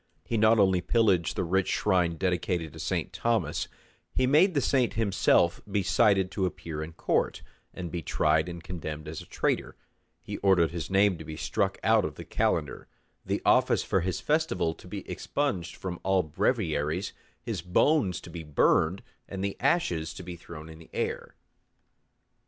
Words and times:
He 0.25 0.35
not 0.35 0.57
only 0.57 0.81
pillaged 0.81 1.35
the 1.35 1.43
rich 1.43 1.67
shrine 1.69 2.15
dedicated 2.17 2.73
to 2.73 2.79
St. 2.79 3.13
Thomas; 3.13 3.67
he 4.15 4.25
made 4.25 4.55
the 4.55 4.59
saint 4.59 4.93
himself 4.93 5.61
be 5.69 5.83
cited 5.83 6.31
to 6.31 6.47
appear 6.47 6.81
in 6.81 6.93
court, 6.93 7.43
and 7.71 7.91
be 7.91 8.01
tried 8.01 8.49
and 8.49 8.63
condemned 8.63 9.07
as 9.07 9.21
a 9.21 9.27
traitor: 9.27 9.75
he 10.19 10.37
ordered 10.39 10.71
his 10.71 10.89
name 10.89 11.19
to 11.19 11.23
be 11.23 11.37
struck 11.37 11.77
out 11.83 12.03
of 12.03 12.15
the 12.15 12.25
calendar; 12.25 12.87
the 13.23 13.43
office 13.45 13.83
for 13.83 14.01
his 14.01 14.19
festival 14.19 14.73
to 14.73 14.87
be 14.87 15.07
expunged 15.07 15.75
from 15.75 15.99
all 16.01 16.23
breviaries; 16.23 17.13
his 17.39 17.61
bones 17.61 18.19
to 18.21 18.31
be 18.31 18.43
burned, 18.43 19.03
and 19.29 19.43
the 19.43 19.55
ashes 19.59 20.15
to 20.15 20.23
be 20.23 20.35
thrown 20.35 20.67
in 20.67 20.79
the 20.79 20.89
air. 20.93 21.35